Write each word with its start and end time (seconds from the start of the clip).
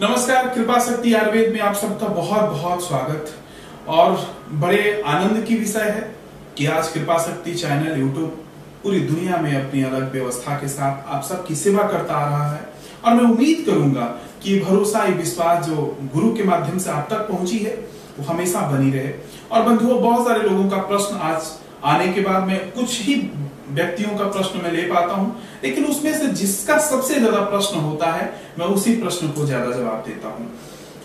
नमस्कार, 0.00 0.48
कृपा 0.48 0.78
शक्ति 0.80 1.12
आयुर्वेद 1.14 1.52
में 1.52 1.60
आप 1.60 1.74
सबका 1.74 2.06
बहुत 2.06 2.50
बहुत 2.50 2.80
स्वागत। 2.86 3.34
और 3.88 4.16
बड़े 4.52 5.02
आनंद 5.06 5.44
की 5.44 5.56
विषय 5.56 5.80
है 5.80 6.00
कि 6.56 6.66
आज 6.66 6.88
कृपा 6.88 7.18
शक्ति 7.18 7.54
चैनल 7.54 8.00
यूट्यूब 8.00 8.42
पूरी 8.82 9.00
दुनिया 9.00 9.36
में 9.36 9.54
अपनी 9.54 9.82
अलग 9.82 10.10
व्यवस्था 10.12 10.56
के 10.56 10.68
साथ 10.68 11.14
आप 11.14 11.22
सबकी 11.22 11.54
सेवा 11.54 11.86
करता 11.88 12.14
आ 12.14 12.28
रहा 12.28 12.50
है। 12.52 12.68
और 13.04 13.14
मैं 13.14 13.24
उम्मीद 13.24 13.64
करूँगा 13.66 14.04
कि 14.42 14.58
भरोसा, 14.60 15.04
ये 15.04 15.12
विश्वास 15.12 15.66
जो 15.66 15.98
गुरु 16.14 16.34
के 16.34 16.44
माध्यम 16.44 16.78
से 16.78 16.90
आप 16.90 17.06
तक 17.10 17.28
पहुँची 17.28 17.58
है, 17.58 17.74
वो 18.18 18.24
हमेशा 18.24 18.60
बनी 18.60 18.90
रहे। 18.90 19.12
और 19.52 19.62
बंधुओं, 19.62 20.02
बहुत 20.02 20.26
सारे 20.26 20.48
लोगों 20.48 20.68
का 20.70 20.76
प्रश्न 20.76 21.16
आज 21.16 21.42
आने 21.84 22.12
के 22.12 22.20
बाद 22.20 22.42
में 22.42 22.70
कुछ 22.70 23.00
ही 23.00 23.14
व्यक्तियों 23.70 24.16
का 24.18 24.24
प्रश्न 24.24 24.60
मैं 24.62 24.72
ले 24.72 24.82
पाता 24.82 25.14
हूँ, 25.14 25.42
लेकिन 25.64 25.84
उसमें 25.84 26.12
से 26.18 26.26
जिसका 26.34 26.78
सबसे 26.78 27.14
ज़्यादा 27.14 27.40
प्रश्न 27.40 27.78
होता 27.78 28.12
है, 28.12 28.32
मैं 28.58 28.66
उसी 28.66 28.94
प्रश्न 28.96 29.28
को 29.28 29.46
ज़्यादा 29.46 29.70
जवाब 29.70 30.04
देता 30.06 30.28
हूँ। 30.28 30.50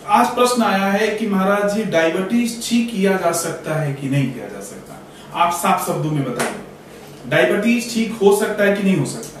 आज 0.06 0.26
प्रश्न 0.26 0.62
आया 0.62 0.86
है 0.86 1.08
कि 1.08 1.26
महाराज 1.26 1.74
जी, 1.74 1.84
डायबिटीज़ 1.84 2.60
ठीक 2.62 2.90
किया 2.90 3.16
जा 3.16 3.32
सकता 3.32 3.74
है 3.74 3.92
कि 3.94 4.08
नहीं 4.08 4.32
किया 4.32 4.48
जा 4.48 4.60
सकता? 4.60 4.98
आप 5.34 5.52
साफ़ 5.52 5.86
शब्दों 5.86 6.10
में 6.10 6.24
बताइए। 6.24 7.30
डायबिटीज़ 7.30 7.94
ठीक 7.94 8.12
हो 8.22 8.36
सकता 8.40 8.64
है 8.64 8.76
कि 8.76 8.82
नहीं 8.82 8.96
हो 8.96 9.06
सकता? 9.06 9.40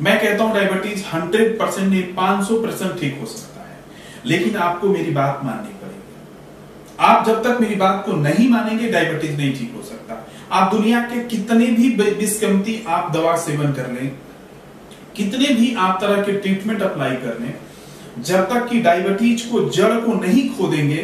मैं 0.00 0.18
कहता 0.20 0.44
हूँ 0.44 0.54
डायबिटीज़ 0.54 1.04
हंड्रेड 1.12 1.58
परसेंट 1.58 1.88
नहीं, 1.88 2.02
पाँच 2.14 2.46
सौ 2.48 2.62
परसेंट 2.62 3.00
ठीक 3.00 3.20
हो 3.20 3.26
सकता 3.26 3.60
है। 3.60 3.76
लेकिन 4.26 4.56
आपको 4.56 4.88
मेरी 4.88 5.10
बात 5.10 5.40
माननी 5.44 5.72
पड़ेगी। 5.80 6.96
आप 7.00 7.26
जब 7.26 7.42
तक 7.44 7.60
मेरी 7.60 7.74
बात 7.74 8.02
को 8.06 8.12
नहीं 8.12 8.48
मानेंगे, 8.48 8.88
डायबिटीज़ 8.88 9.36
नहीं 9.36 9.52
ठीक 9.52 9.72
हो 9.76 9.82
सकता। 9.82 10.24
आप 10.52 10.74
दुनिया 10.74 11.00
के 11.00 11.22
कितने 11.24 11.66
भी 11.66 11.90
बिस्कमती 11.90 12.84
आप 12.88 13.12
दवा 13.12 13.36
सेवन 13.36 13.72
कर 13.72 13.90
लें, 13.90 14.10
कितने 15.16 15.54
भी 15.54 15.74
आप 15.74 15.98
तरह 16.00 16.22
के 16.22 16.32
ट्रीटमेंट 16.32 16.82
अप्लाई 16.82 17.16
कर 17.16 17.38
लें, 17.40 17.54
जब 18.18 18.48
तक 18.50 18.68
कि 18.68 18.80
डायबिटीज़ 18.80 19.46
को 19.48 19.68
जड़ 19.68 19.94
को 19.94 20.12
नहीं 20.14 20.48
खो 20.48 20.68
देंगे, 20.68 21.02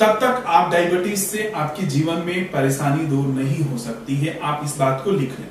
तब 0.00 0.18
तक 0.20 0.44
आप 0.46 0.72
डायबिटीज़ 0.72 1.20
से 1.20 1.52
आपके 1.56 1.86
जीवन 1.86 2.14
में 2.14 2.50
परेशानी 2.52 3.04
दूर 3.04 3.26
नहीं 3.26 3.64
हो 3.64 3.78
सकती 3.78 4.16
है। 4.16 4.38
आप 4.42 4.60
इस 4.64 4.76
बात 4.76 5.00
को 5.04 5.10
लिख 5.10 5.38
लें। 5.40 5.48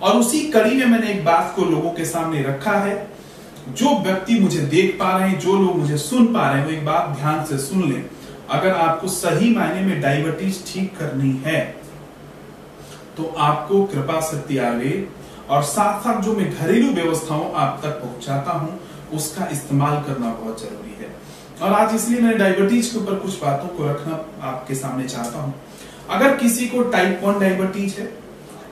और 0.00 0.16
उसी 0.16 0.40
कड़ी 0.40 0.76
में 0.76 0.86
मैंने 0.86 1.10
एक 1.10 1.24
बात 1.24 1.52
को 1.56 1.64
लोगों 1.64 1.90
के 1.90 2.04
सामने 2.04 2.42
रखा 2.42 2.78
है। 2.78 2.94
जो 3.68 3.98
व्यक्ति 3.98 4.38
मुझे 4.38 4.60
देख 4.60 4.96
पा 5.00 5.16
रहे 5.16 5.28
हैं, 5.28 5.38
जो 5.40 5.52
लोग 5.52 5.78
मुझे 5.78 5.96
सुन 5.96 6.26
पा 6.26 6.50
रहे 6.50 6.58
हैं, 6.58 6.66
वो 6.66 6.72
एक 6.72 6.84
बात 6.84 7.16
ध्यान 7.18 7.44
से 7.44 7.58
सुन 7.58 7.92
लें। 7.92 8.04
अगर 8.50 8.70
आपको 8.70 9.08
सही 9.08 9.54
मायने 9.54 9.80
में 9.80 10.00
डायबिटीज़ 10.00 10.58
ठीक 10.66 10.96
करनी 10.98 11.30
है 11.44 11.83
तो 13.16 13.34
आपको 13.38 13.84
कृपा 13.84 14.20
आयुर्वेद 14.58 15.08
और 15.50 15.62
साथ 15.62 16.00
साथ 16.00 16.22
जो 16.22 16.32
मैं 16.32 16.50
घरेलू 16.54 16.92
व्यवस्थाओं 16.92 17.52
आप 17.52 17.80
तक 17.82 17.90
पहुंचाता 17.90 18.52
हूँ, 18.52 18.80
उसका 19.14 19.46
इस्तेमाल 19.46 20.02
करना 20.02 20.32
बहुत 20.34 20.60
ज़रूरी 20.60 20.94
है। 21.00 21.08
और 21.62 21.72
आज 21.72 21.94
इसलिए 21.94 22.20
मैं 22.20 22.38
डायबिटीज़ 22.38 22.92
के 22.92 22.98
ऊपर 22.98 23.14
कुछ 23.14 23.42
बातों 23.42 23.68
को 23.68 23.88
रखना 23.88 24.24
आपके 24.42 24.74
सामने 24.74 25.08
चाहता 25.08 25.38
हूँ। 25.38 25.54
अगर 26.10 26.36
किसी 26.36 26.66
को 26.66 26.82
टाइप 26.82 27.20
वन 27.24 27.38
डायबिटीज़ 27.40 28.00
है 28.00 28.06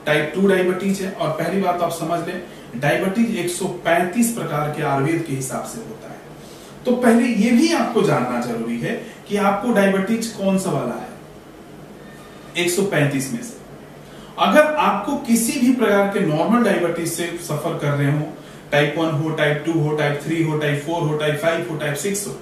टाइप 0.05 0.31
टू 0.35 0.47
डायबिटीज़ 0.47 1.03
है, 1.03 1.11
और 1.11 1.29
पहली 1.29 1.61
बात 1.61 1.81
आप 1.81 1.91
समझ 1.91 2.19
लें, 2.27 2.43
डायबिटीज़ 2.75 3.37
135 3.37 4.33
प्रकार 4.33 4.69
के 4.69 4.83
आयुर्वेद 4.83 5.25
के 5.27 5.33
हिसाब 5.33 5.63
से 5.63 5.79
होता 5.79 6.07
है। 6.07 6.21
तो 6.85 6.95
पहले 6.95 7.23
ये 7.25 7.51
भी 7.51 7.73
आपको 7.73 8.01
जानना 8.01 8.41
ज़रूरी 8.41 8.79
है 8.79 8.95
कि 9.29 9.37
आपको 9.37 9.73
डायबिटीज़ 9.73 10.37
कौन 10.37 10.59
सा 10.59 10.71
वाला 10.71 10.95
है? 10.95 11.09
135 12.57 13.33
में 13.33 13.43
से। 13.43 13.62
अगर 14.39 14.73
आपको 14.75 15.15
किसी 15.25 15.59
भी 15.59 15.73
प्रकार 15.75 16.07
के 16.07 16.19
नॉर्मल 16.27 16.63
डायबिटीज़ 16.63 17.11
से 17.11 17.25
सफ़र 17.43 17.77
कर 17.79 17.91
रहे 17.91 18.11
हो 18.11 18.25
टाइप 18.71 18.95
वन 18.97 19.11
हो 19.13 19.29
टाइप 19.31 19.63
टू 19.65 19.73
हो 19.79 19.95
टाइप 19.97 20.19
थ्री 20.23 20.43
हो 20.43 20.57
टाइप 20.59 20.83
फोर 20.85 21.01
हो 21.01 21.17
टाइप 21.17 21.35
फाइव 21.41 21.67
हो 21.71 21.77
टाइप 21.77 21.95
सिक्स 21.95 22.25
हो, 22.27 22.35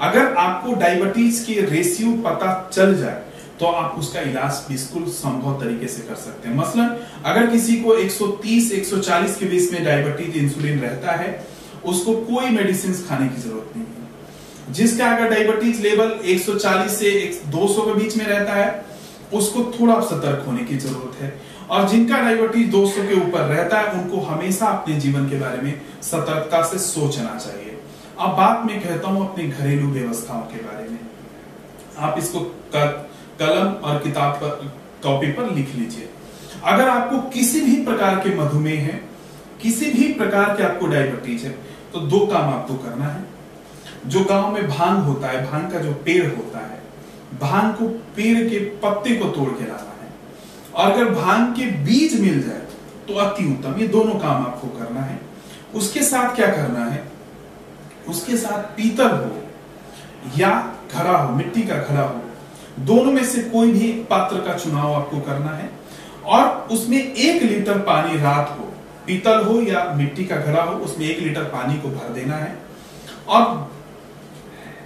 अगर 0.00 0.34
आपको 0.36 0.74
डायबिटीज़ 0.74 1.44
के 1.46 1.60
रेशियो 1.66 2.12
पता 2.22 2.48
चल 2.72 2.94
जाए 2.98 3.22
तो 3.60 3.66
आप 3.66 3.94
उसका 3.98 4.20
इलाज 4.20 4.56
बिल्कुल 4.68 5.04
संभव 5.10 5.60
तरीके 5.60 5.86
से 5.88 6.02
कर 6.02 6.14
सकते 6.14 6.48
हैं। 6.48 6.56
मसलन, 6.56 6.96
अगर 7.24 7.46
किसी 7.50 7.76
को 7.76 7.94
130 7.96 8.72
140 8.72 9.36
के 9.36 9.46
बीच 9.46 9.72
में 9.72 9.84
डायबिटीज़ 9.84 10.36
इंसुलिन 10.38 10.80
रहता 10.80 11.12
है, 11.12 11.46
उसको 11.84 12.14
कोई 12.24 12.50
मेडिसिन 12.50 12.92
खाने 13.08 13.28
की 13.28 13.40
ज़रूरत 13.42 13.76
नहीं 13.76 13.86
है। 13.86 14.74
जिसका 14.74 15.06
अगर 15.06 15.30
डायबिटीज़ 15.30 15.80
लेवल 15.82 16.12
140 16.26 16.98
से 16.98 17.10
200 17.50 17.86
के 17.86 17.94
बीच 17.94 18.16
में 18.16 18.26
रहता 18.26 18.52
है 18.54 18.84
उसको 19.32 19.64
थोड़ा 19.72 20.00
सतर्क 20.02 20.44
होने 20.46 20.64
की 20.64 20.76
ज़रूरत 20.76 21.22
है। 21.22 21.32
और 21.70 21.88
जिनका 21.88 22.18
डायबिटीज़ 22.18 22.70
200 22.70 23.06
के 23.08 23.14
ऊपर 23.20 23.40
रहता 23.40 23.78
है, 23.78 23.92
उनको 23.92 24.20
हमेशा 24.20 24.66
अपने 24.68 24.94
जीवन 24.96 25.28
के 25.30 25.38
बारे 25.38 25.62
में 25.62 25.80
सतर्कता 26.02 26.62
से 26.62 26.78
सोचना 26.78 27.38
चाहिए। 27.38 27.78
अब 28.18 28.36
बात 28.36 28.66
मैं 28.66 28.80
कहता 28.82 29.08
हूँ 29.08 29.28
अपने 29.30 29.44
घरेलू 29.44 29.88
व्यवस्थाओं 29.88 30.42
के 30.42 30.62
बारे 30.62 30.88
में। 30.88 30.98
आप 31.98 32.18
इसको 32.18 32.40
कलम 32.74 33.72
और 33.84 33.98
किताब 33.98 34.34
पर, 34.34 34.72
कॉपी 35.02 35.32
पर 35.32 35.50
लिख 35.50 35.74
लीजिए। 35.74 36.08
अगर 36.64 36.88
आपको 36.88 37.18
किसी 37.30 37.60
भी 37.60 37.76
प्रकार 37.84 38.14
के 38.16 38.34
मधुमेह 38.36 38.80
है, 38.80 39.00
किसी 39.62 39.90
भी 39.90 40.12
प्रकार 40.12 40.56
के 40.56 40.62
आपको 40.62 40.86
डायबिटीज़ 40.86 41.44
है 41.44 41.50
तो 41.92 42.00
दो 42.02 42.18
काम 42.26 42.54
आपको 42.54 42.74
करना 42.74 43.04
है। 43.06 43.24
जो 44.06 44.24
गाँव 44.24 44.52
में 44.52 44.68
भाँग 44.68 45.04
होता 45.04 45.28
है, 45.28 45.50
भाँग 45.50 45.70
का 45.72 45.78
जो 45.78 45.92
पेड़ 46.04 46.26
होता 46.26 46.58
है 46.58 46.80
भाँग 47.32 47.74
को 47.74 47.88
पेड़ 48.16 48.48
के 48.50 48.58
पत्ते 48.82 49.14
को 49.16 49.28
तोड़ 49.30 49.48
के 49.50 49.64
लाना 49.64 49.94
है। 49.94 50.10
और 50.74 50.90
अगर 50.92 51.10
भाँग 51.12 51.54
के 51.56 51.66
बीज 51.84 52.20
मिल 52.20 52.40
जाए 52.42 52.62
तो 53.08 53.14
अति 53.20 53.44
उत्तम। 53.46 53.80
ये 53.80 53.86
दोनों 53.88 54.14
काम 54.14 54.44
आपको 54.44 54.68
करना 54.78 55.00
है। 55.00 55.20
उसके 55.74 56.02
साथ 56.02 56.34
क्या 56.36 56.46
करना 56.46 56.84
है? 56.84 57.02
उसके 58.08 58.36
साथ 58.36 58.62
पीतल 58.76 59.10
हो 59.10 59.42
या 60.38 60.50
घड़ा 60.92 61.16
हो, 61.18 61.34
मिट्टी 61.34 61.62
का 61.62 61.76
घड़ा 61.76 62.02
हो, 62.02 62.20
दोनों 62.80 63.12
में 63.12 63.24
से 63.24 63.42
कोई 63.42 63.72
भी 63.72 63.92
पात्र 64.10 64.40
का 64.40 64.54
चुनाव 64.54 64.94
आपको 64.94 65.20
करना 65.20 65.50
है। 65.50 65.70
और 66.24 66.68
उसमें 66.70 66.98
एक 66.98 67.42
लीटर 67.42 67.78
पानी 67.82 68.18
रात 68.18 68.56
हो 68.58 68.64
पीतल 69.06 69.44
हो 69.44 69.60
या 69.62 69.84
मिट्टी 69.96 70.24
का 70.24 70.36
घड़ा 70.36 70.62
हो, 70.62 70.76
उसमें 70.76 71.06
एक 71.06 71.20
लीटर 71.20 71.44
पानी 71.48 71.78
को 71.78 71.88
भर 71.88 72.12
देना 72.12 72.36
है। 72.36 72.56
और 73.28 73.42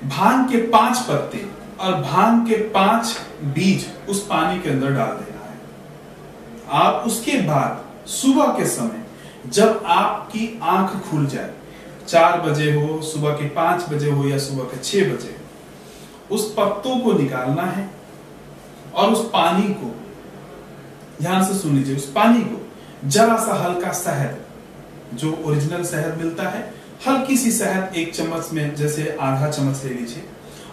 भाँग 0.07 0.51
के 0.51 0.59
पाँच 0.69 0.99
पत्ते 1.01 1.39
और 1.81 1.95
भाँग 2.03 2.47
के 2.49 2.57
पाँच 2.71 3.17
बीज 3.55 3.87
उस 4.09 4.27
पानी 4.27 4.61
के 4.61 4.71
अंदर 4.71 4.91
डाल 4.91 5.13
देना 5.17 5.45
है। 5.45 5.59
आप 6.83 7.07
उसके 7.07 7.41
बाद 7.43 8.09
सुबह 8.09 8.47
के 8.47 8.67
समय 8.67 9.05
जब 9.47 9.83
आपकी 9.87 10.59
आँख 10.63 11.01
खुल 11.11 11.27
जाए, 11.27 11.55
चार 12.09 12.41
बजे 12.41 12.73
हो, 12.73 13.01
सुबह 13.03 13.33
के 13.33 13.49
पाँच 13.49 13.89
बजे 13.89 14.11
हो 14.11 14.25
या 14.29 14.39
सुबह 14.39 14.65
के 14.65 14.83
छह 14.83 15.15
बजे, 15.15 15.37
उस 16.31 16.53
पत्तों 16.59 16.99
को 17.01 17.13
निकालना 17.13 17.63
है 17.63 17.89
और 18.95 19.13
उस 19.13 19.25
पानी 19.29 19.69
को, 19.75 19.95
ध्यान 21.23 21.45
से 21.45 21.55
सुन 21.55 21.77
लीजिए, 21.77 21.97
उस 21.97 22.11
पानी 22.13 22.41
को 22.41 23.09
जरा 23.09 23.37
सा 23.37 23.55
हल्का 23.55 23.93
शहद, 23.93 24.37
जो 25.15 25.33
ओरिजिनल 25.47 25.85
शहद 25.85 26.19
मिलता 26.19 26.49
है, 26.49 26.63
हल्की 27.07 27.37
सी 27.37 27.51
शहद 27.53 27.97
एक 27.97 28.15
चम्मच 28.15 28.53
में, 28.53 28.75
जैसे 28.75 29.17
आधा 29.21 29.51
चम्मच 29.51 29.85
ले 29.85 29.95
लीजिए। 29.95 30.25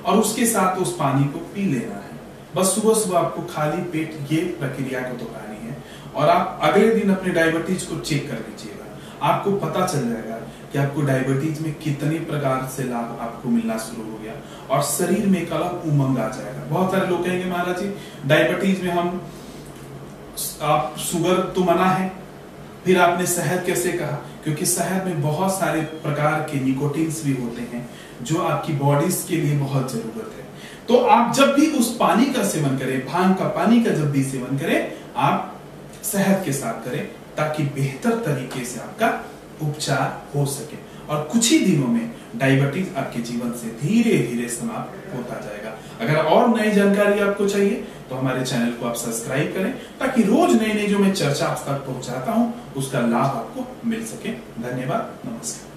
और 0.08 0.18
उसके 0.18 0.46
साथ 0.46 0.80
उस 0.80 0.96
पानी 0.96 1.24
को 1.28 1.40
पी 1.54 1.66
लेना 1.66 1.96
है। 1.96 2.16
बस 2.56 2.74
सुबह 2.76 2.94
सुबह 2.94 3.20
आपको 3.20 3.42
खाली 3.54 3.82
पेट 3.92 4.32
ये 4.32 4.42
प्रक्रिया 4.60 5.00
को 5.02 5.18
दोहरानी 5.18 5.68
है 5.68 5.78
और 6.16 6.30
आप 6.30 6.60
अगले 6.64 6.90
दिन 6.96 7.14
अपने 7.16 7.34
डायबिटीज़ 7.34 7.86
को 7.86 8.00
चेक 8.02 8.28
कर 8.30 8.38
लीजिएगा। 8.38 8.86
आपको 9.28 9.52
पता 9.58 9.86
चल 9.88 10.10
जाएगा 10.10 10.36
कि 10.72 10.78
आपको 10.78 11.02
डायबिटीज़ 11.02 11.62
में 11.64 11.74
कितने 11.74 12.20
प्रकार 12.26 12.66
से 12.76 12.84
लाभ 12.84 13.18
आपको 13.22 13.50
मिलना 13.50 13.78
शुरू 13.78 14.12
हो 14.12 14.18
गया 14.18 14.34
और 14.70 14.84
शरीर 14.84 15.26
में 15.26 15.42
एक 15.42 15.52
अलग 15.54 15.86
उमंग 15.88 16.18
आ 16.18 16.28
जाएगा। 16.30 16.64
बहुत 16.70 16.92
सारे 16.92 17.08
लोग 17.08 17.24
कहेंगे, 17.26 17.46
महाराज 17.46 17.80
जी, 17.80 17.94
डायबिटीज़ 18.26 18.84
में 18.84 18.92
हम, 18.92 19.22
आप 20.62 20.96
शुगर 21.00 21.40
तो 21.56 21.64
मना 21.64 21.86
है 21.92 22.12
फिर 22.86 23.00
आपने 23.00 23.28
शहद 23.28 23.66
कैसे 23.66 23.92
कहा? 23.92 24.28
क्योंकि 24.44 24.66
शहद 24.66 25.06
में 25.06 25.22
बहुत 25.22 25.60
सारे 25.60 25.82
प्रकार 25.82 26.40
के 26.40 26.60
निकोटीन्स 26.60 27.26
भी 27.26 27.34
होते 27.34 27.62
हैं, 27.62 27.90
जो 28.22 28.42
आपकी 28.42 28.74
बॉडीज 28.74 29.26
के 29.30 29.36
लिए 29.36 29.58
बहुत 29.58 29.92
ज़रूरत 29.92 30.34
है। 30.38 30.48
तो 30.88 30.98
आप 30.98 31.34
जब 31.34 31.54
भी 31.54 31.68
उस 31.68 31.98
पानी 31.98 32.26
का 32.26 32.44
सेवन 32.44 32.78
करें, 32.78 33.08
भाँग 33.08 33.36
का 33.36 33.46
पानी 33.46 33.84
का 33.84 33.92
जब 33.92 34.12
भी 34.12 34.24
सेवन 34.24 34.58
करें, 34.58 34.94
आप 35.16 35.62
शहद 36.04 36.46
के 36.46 36.52
साथ 36.54 36.86
करें, 36.86 37.08
ताकि 37.38 37.64
बेहतर 37.64 38.12
तरीके 38.12 38.66
से 38.66 38.80
आपका 38.80 39.32
उपचार 39.62 40.24
हो 40.36 40.46
सके। 40.46 40.76
और 41.10 41.28
कुछ 41.32 41.52
ही 41.52 41.60
दिनों 41.60 41.88
में 41.88 42.12
डायबिटीज़ 42.36 42.96
आपके 42.98 43.22
जीवन 43.22 43.52
से 43.54 43.68
धीरे 43.82 44.18
धीरे 44.28 44.48
समाप्त 44.50 45.14
होता 45.16 45.40
जाएगा। 45.42 45.76
अगर 46.02 46.16
और 46.24 46.48
नई 46.50 46.72
जानकारी 46.72 47.20
आपको 47.20 47.48
चाहिए 47.50 47.84
तो 48.10 48.16
हमारे 48.16 48.44
चैनल 48.46 48.72
को 48.72 48.86
आप 48.86 48.96
सब्सक्राइब 48.96 49.54
करें, 49.54 49.72
ताकि 50.00 50.24
रोज 50.24 50.54
नई 50.62 50.74
नई 50.74 50.88
जो 50.88 51.00
मैं 51.00 51.14
चर्चा 51.14 51.46
आप 51.46 51.64
तक 51.68 51.86
पहुंचाता 51.88 52.32
हूँ, 52.32 52.54
उसका 52.78 53.00
लाभ 53.00 53.36
आपको 53.38 53.90
मिल 53.90 54.06
सके। 54.06 54.32
धन्यवाद, 54.62 55.18
नमस्कार। 55.26 55.77